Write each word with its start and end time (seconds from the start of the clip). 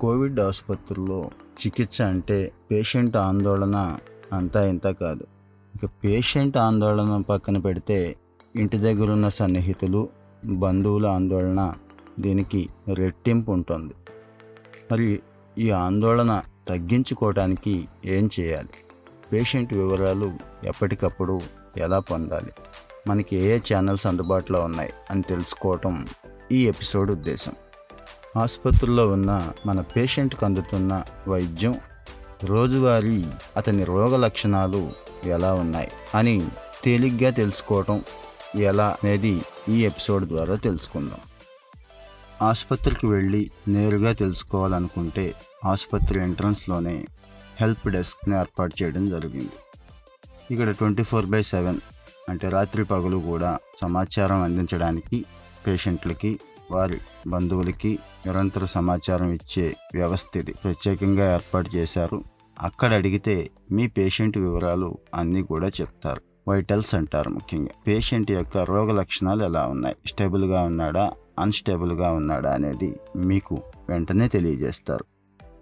Covid 0.00 0.40
ఆసుపత్రుల్లో 0.40 1.30
చికిత్స 1.66 2.02
అంటే 2.02 2.52
పేషెంట్ 2.70 3.16
ఆందోళన 3.16 3.98
అంతా 4.32 4.66
ఇంత 4.66 4.86
కాదు. 4.86 5.26
ఇక 5.74 5.90
పేషెంట్ 6.04 6.56
ఆందోళన 6.56 7.22
పక్కన 7.28 7.58
పెడితే 7.58 8.16
ఇంటి 8.56 8.78
దగ్గర 8.78 9.12
ఉన్న 9.12 9.28
సన్నిహితులు 9.28 10.08
బంధువుల 10.44 11.06
ఆందోళన 11.06 11.74
దీనికి 12.20 12.68
రెట్టింపు 12.94 13.52
ఉంటుంది. 13.52 13.94
మరి 14.92 15.20
ఈ 15.58 15.70
ఆందోళన 15.70 16.42
తగ్గించుకోవడానికి 16.68 17.88
ఏం 18.04 18.30
చేయాలి? 18.40 18.68
పేషెంట్ 19.32 19.74
వివరాలు 19.74 20.32
ఎప్పటికప్పుడు 20.64 21.40
ఎలా 21.76 21.98
పొందాలి? 21.98 22.52
మనకి 23.08 23.36
ఏ 23.36 23.56
ఏ 23.56 23.58
ఛానల్స్ 23.58 24.06
అందుబాటులో 24.06 24.60
ఉన్నాయి 24.60 24.90
అని 25.10 25.22
తెలుసుకోవటం 25.22 26.06
ఈ 26.52 26.68
ఎపిసోడ్ 26.68 27.10
ఉద్దేశం. 27.10 27.52
ఆసుపత్రుల్లో 28.36 29.08
ఉన్న 29.08 29.52
మన 29.66 29.80
పేషెంట్కి 29.80 30.44
అందుతున్న 30.44 31.02
వైద్యం 31.28 31.74
రోజువారీ 32.44 33.26
అతని 33.56 33.84
రోగ 33.84 34.16
లక్షణాలు 34.16 34.92
ఎలా 35.24 35.54
ఉన్నాయి 35.54 35.90
అని 36.14 36.48
తేలిగ్గా 36.84 37.30
తెలుసుకోవటం 37.30 38.02
ఎలా 38.56 38.88
అనేది 38.88 39.42
ఈ 39.68 39.84
ఎపిసోడ్ 39.84 40.28
ద్వారా 40.28 40.54
తెలుసుకుందాం. 40.54 41.18
ఆసుపత్రికి 42.42 43.06
వెళ్ళి 43.06 43.50
నేరుగా 43.68 44.12
తెలుసుకోవాలనుకుంటే 44.12 45.34
ఆసుపత్రి 45.64 46.18
ఎంట్రన్స్లోనే 46.20 47.06
హెల్ప్ 47.60 47.88
డెస్క్ని 47.88 48.36
ఏర్పాటు 48.36 48.82
చేయడం 48.82 49.10
జరిగింది. 49.10 49.56
ఇక్కడ 50.50 50.70
ట్వంటీ 50.70 51.02
ఫోర్ 51.02 51.26
బై 51.26 51.42
సెవెన్ 51.42 51.80
అంటే 52.28 52.48
రాత్రి 52.48 52.84
పగలు 52.84 53.16
కూడా 53.16 53.58
సమాచారం 53.82 54.42
అందించడానికి 54.42 55.24
పేషెంట్లకి 55.66 56.40
వారి 56.70 56.98
బంధువులకి 57.28 57.98
నిరంతర 58.26 58.64
సమాచారం 58.64 59.32
ఇచ్చే 59.32 59.76
వ్యవస్థ 59.94 60.36
ఇది. 60.36 60.52
ప్రత్యేకంగా 60.52 61.34
ఏర్పాటు 61.34 61.76
చేశారు. 61.76 62.24
అక్కడ 62.60 62.94
అడిగితే 62.94 63.50
మీ 63.72 63.86
పేషెంట్ 63.86 64.38
వివరాలు 64.38 64.98
అన్నీ 65.14 65.42
కూడా 65.42 65.68
చెప్తారు. 65.68 66.22
వైటల్స్ 66.48 66.94
అంటారు 66.94 67.30
ముఖ్యంగా. 67.30 67.68
పేషెంట్ 67.86 68.30
యొక్క 68.30 68.58
రోగ 68.58 68.92
లక్షణాలు 68.92 69.44
ఎలా 69.44 69.66
ఉన్నాయి? 69.66 69.96
స్టేబుల్గా 70.06 70.62
ఉన్నాడా? 70.62 71.12
అన్స్టేబుల్గా 71.38 72.12
ఉన్నాడా 72.12 72.52
అనేది 72.52 73.00
మీకు 73.16 73.62
వెంటనే 73.88 74.28
తెలియజేస్తారు. 74.28 75.04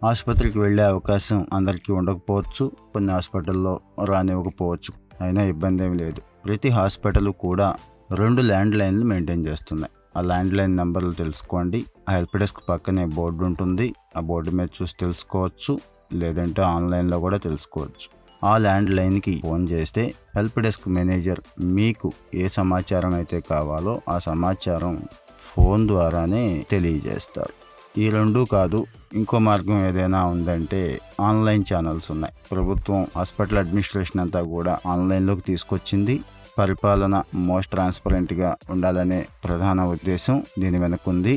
ఆసుపత్రికి 0.06 0.58
వెళ్ళే 0.58 0.82
అవకాశం 0.82 1.46
అందరికీ 1.52 1.92
ఉండకపోవచ్చు. 1.92 2.72
కొన్ని 2.92 3.12
హాస్పిటల్లో 3.12 3.80
రానివ్వకపోవచ్చు. 4.04 5.24
అయినా 5.24 5.42
ఇబ్బంది 5.42 5.84
ఏమి 5.84 5.96
లేదు. 5.96 6.20
ప్రతి 6.44 6.68
హాస్పిటల్ 6.68 7.32
కూడా 7.32 7.76
రెండు 8.14 8.42
ల్యాండ్ 8.42 8.74
లైన్లు 8.74 9.04
మెయింటైన్ 9.04 9.46
చేస్తున్నాయి. 9.46 9.92
ఆ 10.16 10.20
ల్యాండ్ 10.20 10.54
లైన్ 10.54 10.76
నెంబర్లు 10.76 11.12
తెలుసుకోండి. 11.12 11.84
ఆ 12.08 12.12
హెల్ప్ 12.12 12.36
డెస్క్ 12.36 12.58
పక్కనే 12.68 13.04
బోర్డు 13.04 13.44
ఉంటుంది. 13.44 13.94
ఆ 14.16 14.20
బోర్డు 14.20 14.50
మీద 14.50 14.68
చూసి 14.82 14.94
తెలుసుకోవచ్చు. 15.00 15.80
లేదంటే 16.12 16.62
ఆన్లైన్లో 16.62 17.20
కూడా 17.20 17.36
తెలుసుకోవచ్చు. 17.36 18.24
ఆ 18.44 18.58
ల్యాండ్ 18.58 18.90
లైన్కి 18.90 19.40
ఫోన్ 19.42 19.68
చేస్తే 19.70 20.14
హెల్ప్ 20.36 20.60
డెస్క్ 20.60 20.88
మేనేజర్ 20.88 21.40
మీకు 21.60 22.12
ఏ 22.34 22.48
సమాచారం 22.48 23.14
అయితే 23.14 23.40
కావాలో 23.40 24.00
ఆ 24.08 24.18
సమాచారం 24.18 25.02
ఫోన్ 25.38 25.88
ద్వారానే 25.88 26.66
తెలియజేస్తారు. 26.70 27.64
ఈ 28.00 28.10
రెండు 28.10 28.46
కాదు 28.52 28.86
ఇంకో 29.14 29.38
మార్గం 29.38 29.86
ఏదైనా 29.86 30.24
ఉందంటే 30.24 31.00
ఆన్లైన్ 31.20 31.64
ఛానల్స్ 31.74 32.10
ఉన్నాయి. 32.10 32.34
ప్రభుత్వం 32.52 33.06
హాస్పిటల్ 33.16 33.58
అడ్మినిస్ట్రేషన్ 33.58 34.20
అంతా 34.20 34.42
కూడా 34.42 34.78
ఆన్లైన్లోకి 34.86 35.40
తీసుకొచ్చింది. 35.40 36.20
పరిపాలన 36.58 37.14
మోస్ట్ 37.34 37.70
ట్రాన్స్పరెంట్గా 37.70 38.56
ఉండాలనే 38.70 39.26
ప్రధాన 39.44 39.80
ఉద్దేశం 39.84 40.42
దీని 40.58 40.78
వెనుకుంది 40.78 41.34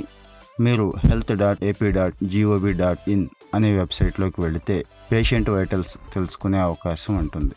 మీరు 0.62 0.94
health 1.06 1.34
dot 1.36 1.64
AP 1.64 1.92
dot 1.92 2.16
G O V 2.24 2.74
dot 2.74 3.10
in 3.10 3.26
అనే 3.54 3.70
వెబ్సైట్లోకి 3.78 4.42
వెళితే 4.42 4.86
పేషెంట్ 5.12 5.50
వైటల్స్ 5.50 5.94
తెలుసుకునే 6.14 6.58
అవకాశం 6.58 7.18
ఉంటుంది. 7.18 7.56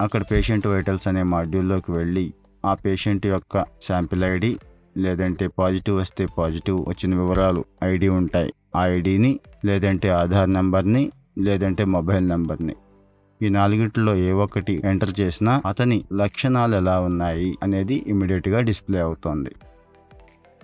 అక్కడ 0.00 0.22
పేషెంట్ 0.32 0.66
వైటల్స్ 0.66 1.08
అనే 1.08 1.22
మాడ్యూల్లోకి 1.22 1.92
వెళ్ళి 1.92 2.34
ఆ 2.64 2.74
పేషెంట్ 2.74 3.26
యొక్క 3.26 3.64
శాంపిల్ 3.82 4.24
ఐడి 4.24 4.52
లేదంటే 4.96 5.46
పాజిటివ్ 5.46 5.96
వస్తే 5.96 6.26
పాజిటివ్ 6.38 6.84
వచ్చిన 6.88 7.14
వివరాలు 7.14 7.64
ఐడి 7.84 8.08
ఉంటాయి. 8.08 8.52
ఆ 8.76 8.86
ఐడిని 8.86 9.40
లేదంటే 9.64 10.08
ఆధార్ 10.08 10.52
నెంబర్ని 10.52 11.12
లేదంటే 11.38 11.84
మొబైల్ 11.84 12.28
నెంబర్ని 12.28 12.74
ఈ 13.42 13.48
నాలుగింటిలో 13.48 14.16
ఏ 14.16 14.30
ఒక్కటి 14.30 14.82
ఎంటర్ 14.84 15.20
చేసినా 15.20 15.62
అతని 15.66 16.04
లక్షణాలు 16.12 16.76
ఎలా 16.76 17.00
ఉన్నాయి 17.00 17.58
అనేది 17.62 18.04
ఇమీడియట్గా 18.06 18.60
డిస్ప్లే 18.60 19.00
అవుతుంది. 19.00 19.50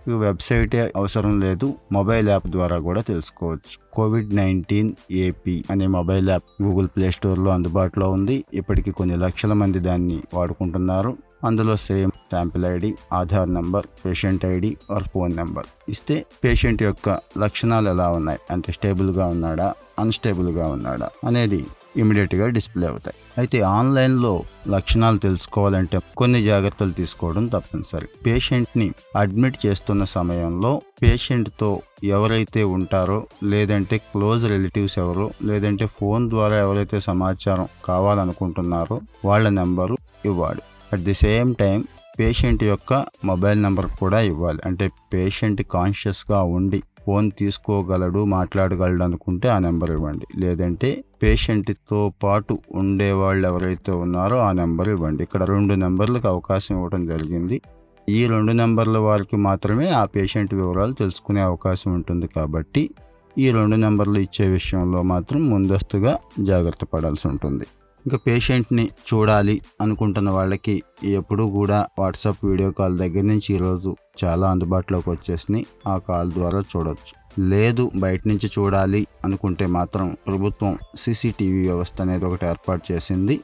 ఈ 0.08 0.12
వెబ్సైటే 0.12 0.92
అవసరం 0.96 1.40
లేదు 1.40 1.74
మొబైల్ 1.92 2.28
యాప్ 2.28 2.46
ద్వారా 2.46 2.78
కూడా 2.78 3.00
తెలుసుకోవచ్చు. 3.00 3.90
కోవిడ్ 3.92 4.36
నైన్టీన్ 4.36 4.92
ఏపీ 5.10 5.64
అనే 5.70 5.86
మొబైల్ 5.86 6.28
యాప్ 6.28 6.62
గూగుల్ 6.62 6.88
ప్లే 6.96 7.10
స్టోర్లో 7.10 7.50
అందుబాటులో 7.50 8.10
ఉంది. 8.10 8.44
ఇప్పటికి 8.54 8.90
కొన్ని 8.90 9.16
లక్షల 9.16 9.52
మంది 9.52 9.78
దాన్ని 9.78 10.22
వాడుకుంటున్నారు. 10.34 11.16
అందులో 11.44 11.76
same 11.76 12.10
sample 12.32 12.64
ID 12.64 12.94
Aadhaar 13.12 13.54
number 13.54 13.86
patient 14.06 14.44
ID 14.44 14.76
or 14.92 15.02
phone 15.02 15.36
number. 15.36 15.66
ఇస్తే 15.88 16.26
పేషెంట్ 16.44 16.82
యొక్క 16.82 17.18
లక్షణాలు 17.38 17.88
ఎలా 17.88 18.08
ఉన్నాయి? 18.08 18.38
అంటే 18.50 18.72
స్టేబుల్గా 18.72 19.26
ఉన్నాడా? 19.26 19.74
అన్స్టేబుల్గా 19.98 20.68
ఉన్నాడా? 20.68 21.08
అనేది 21.26 21.66
ఇమీడియట్గా 21.96 22.48
డిస్ప్లే 22.48 22.86
అవుతాయి. 22.86 23.14
అయితే 23.38 23.60
ఆన్లైన్లో 23.60 24.42
లక్షణాలు 24.68 25.18
తెలుసుకోవాలంటే 25.18 25.98
కొన్ని 26.16 26.42
జాగ్రత్తలు 26.42 26.90
తీసుకోవడం 26.90 27.46
తప్పనిసరి. 27.46 28.06
పేషెంట్ని 28.26 28.92
అడ్మిట్ 29.16 29.66
చేస్తున్న 29.66 30.04
సమయంలో 30.04 30.82
పేషెంట్తో 31.02 31.80
ఎవరైతే 32.04 32.64
ఉంటారో 32.64 33.26
లేదంటే 33.44 33.98
క్లోజ్ 33.98 34.46
రిలేటివ్స్ 34.46 34.98
ఎవరో 34.98 35.30
లేదంటే 35.42 35.86
ఫోన్ 35.86 36.28
ద్వారా 36.28 36.56
ఎవరైతే 36.56 37.00
సమాచారం 37.00 37.66
కావాలనుకుంటున్నారో 37.84 39.00
వాళ్ళ 39.24 39.48
నెంబరు 39.48 39.96
ఇవ్వాలి. 40.24 40.62
At 40.92 41.00
the 41.00 41.14
same 41.14 41.54
time 41.54 41.84
patient 42.20 42.64
యొక్క 42.64 43.04
మొబైల్ 43.24 43.62
నెంబర్ 43.62 43.86
కూడా 43.86 44.20
ఇవ్వాలి. 44.20 44.58
అంటే 44.64 44.90
పేషెంట్ 45.14 45.62
కాన్షియస్గా 45.62 46.42
ఉండి 46.42 46.82
ఫోన్ 47.06 47.30
తీసుకోగలడు 47.38 48.24
మాట్లాడగలడు 48.24 49.02
అనుకుంటే 49.02 49.48
ఆ 49.48 49.58
నెంబర్ 49.58 49.90
ఇవ్వండి. 49.90 50.26
లేదంటే 50.36 51.04
పేషెంట్తో 51.22 52.12
పాటు 52.22 52.58
ఉండే 52.74 53.12
వాళ్ళు 53.12 53.48
ఎవరైతే 53.48 53.92
ఉన్నారో 53.92 54.36
ఆ 54.38 54.52
నెంబర్ 54.52 54.88
ఇవ్వండి. 54.88 55.22
ఇక్కడ 55.22 55.42
రెండు 55.44 55.74
నెంబర్లకు 55.74 56.28
అవకాశం 56.28 56.76
ఇవ్వడం 56.76 57.06
జరిగింది. 57.06 57.60
ఈ 58.08 58.26
రెండు 58.26 58.52
నెంబర్ల 58.52 58.98
వారికి 58.98 59.36
మాత్రమే 59.36 59.88
ఆ 59.88 60.04
పేషెంట్ 60.04 60.54
వివరాలు 60.54 60.92
తెలుసుకునే 60.92 61.40
అవకాశం 61.40 61.94
ఉంటుంది 61.94 62.26
కాబట్టి 62.26 62.90
ఈ 63.38 63.50
రెండు 63.50 63.76
నెంబర్లు 63.76 64.18
ఇచ్చే 64.18 64.48
విషయంలో 64.48 65.02
మాత్రం 65.02 65.50
ముందస్తుగా 65.50 66.18
జాగ్రత్త 66.40 66.84
పడాల్సి 66.84 67.28
ఉంటుంది. 67.28 67.66
ఇంకా 68.06 68.18
పేషెంట్ని 68.26 68.90
చూడాలి 69.08 69.60
అనుకుంటున్న 69.80 70.30
వాళ్ళకి 70.30 70.82
ఎప్పుడూ 71.04 71.48
కూడా 71.50 71.86
వాట్సాప్ 71.98 72.44
వీడియో 72.44 72.70
కాల్ 72.70 72.98
దగ్గర 72.98 73.22
నుంచి 73.22 73.54
ఈరోజు 73.54 73.96
చాలా 74.24 74.50
అందుబాటులోకి 74.50 75.10
వచ్చేసినాయి. 75.10 75.66
ఆ 75.86 75.98
కాల్ 75.98 76.32
ద్వారా 76.32 76.60
చూడవచ్చు 76.60 77.14
లేదు 77.40 77.90
బయట 77.96 78.20
నుంచి 78.28 78.50
చూడాలి 78.58 79.06
అనుకుంటే 79.24 79.66
మాత్రం 79.66 80.16
ప్రభుత్వం 80.26 80.78
సీసీటీవీ 80.96 81.60
వ్యవస్థ 81.62 82.00
అనేది 82.00 82.24
ఒకటి 82.24 82.46
ఏర్పాటు 82.46 82.92
చేసింది. 82.92 83.40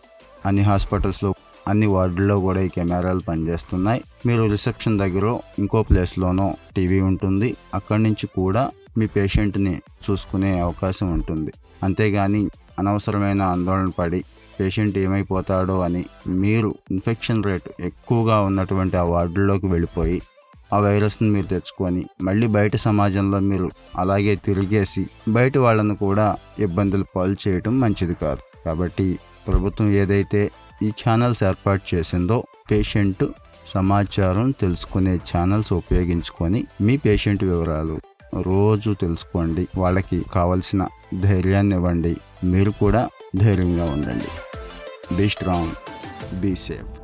అన్ని 0.46 0.62
హాస్పిటల్స్లో 0.62 1.34
అన్ని 1.68 1.86
వార్డుల్లో 1.86 2.40
కూడా 2.40 2.60
ఈ 2.60 2.68
కెమెరాలు 2.68 3.20
పనిచేస్తున్నాయి. 3.20 4.00
మీరు 4.26 4.42
రిసెప్షన్ 4.46 4.98
దగ్గర 4.98 5.38
ఇంకో 5.58 5.82
ప్లేస్లోనో 5.82 6.56
టీవీ 6.76 7.00
ఉంటుంది. 7.00 7.56
అక్కడి 7.74 8.02
నుంచి 8.02 8.26
కూడా 8.26 8.70
మీ 8.98 9.06
పేషెంట్ని 9.06 9.74
చూసుకునే 10.04 10.58
అవకాశం 10.58 11.12
ఉంటుంది. 11.12 11.52
అంతేగాని 11.82 12.42
అనవసరమైన 12.78 13.42
ఆందోళన 13.42 13.88
పడి 13.98 14.24
పేషెంట్ 14.60 14.98
ఏమైపోతాడో 14.98 15.80
అని 15.80 16.06
మీరు 16.28 16.74
ఇన్ఫెక్షన్ 16.90 17.44
రేట్ 17.44 17.68
ఎక్కువగా 17.80 18.40
ఉన్నటువంటి 18.40 18.96
ఆ 18.96 19.02
వార్డుల్లోకి 19.02 19.66
వెళ్ళిపోయి 19.66 20.22
ఆ 20.72 20.78
వైరస్ని 20.78 21.30
మీరు 21.30 21.46
తెచ్చుకొని 21.46 22.06
మళ్ళీ 22.22 22.46
బయట 22.46 22.76
సమాజంలో 22.76 23.40
మీరు 23.40 23.70
అలాగే 23.98 24.34
తిరిగేసి 24.34 25.06
బయట 25.28 25.58
వాళ్ళను 25.58 25.96
కూడా 25.96 26.36
ఇబ్బందులు 26.58 27.04
పాలు 27.16 27.36
చేయటం 27.48 27.80
మంచిది 27.80 28.14
కాదు. 28.14 28.40
కాబట్టి 28.64 29.18
ప్రభుత్వం 29.48 29.88
ఏదైతే 29.88 30.50
ఈ 30.82 30.88
ఛానల్స్ 30.88 31.42
ఏర్పాటు 31.44 31.94
చేసిందో 31.94 32.44
పేషెంట్ 32.70 33.24
సమాచారం 33.74 34.50
తెలుసుకునే 34.50 35.16
ఛానల్స్ 35.16 35.72
ఉపయోగించుకొని 35.72 36.66
మీ 36.80 36.96
పేషెంట్ 36.96 37.44
వివరాలు 37.44 37.96
రోజు 38.42 38.96
తెలుసుకోండి. 39.00 39.68
వాళ్ళకి 39.76 40.24
కావలసిన 40.32 40.86
ధైర్యాన్ని 41.20 41.76
ఇవ్వండి 41.76 42.16
మీరు 42.44 42.70
కూడా 42.70 43.08
ధైర్యంగా 43.36 43.84
ఉండండి. 43.84 44.28
Be 45.16 45.28
strong 45.28 45.70
be 46.40 46.56
safe. 46.56 46.95